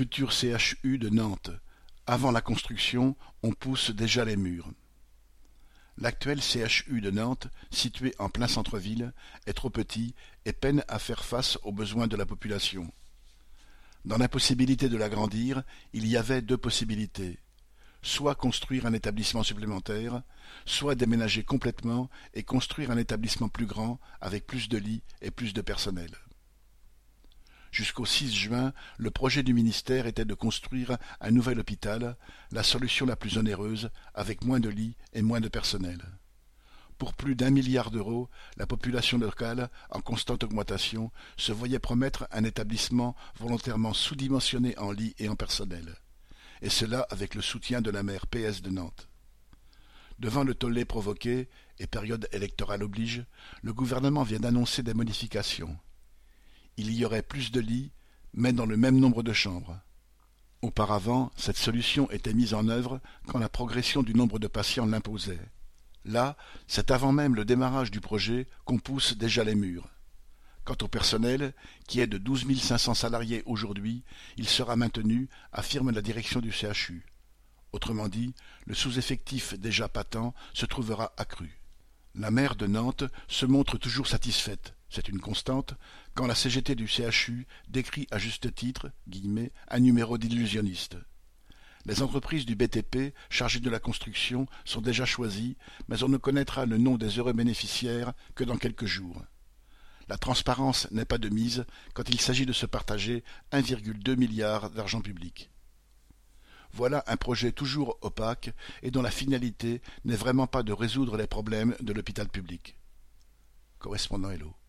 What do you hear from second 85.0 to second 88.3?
une constante, quand la CGT du CHU décrit à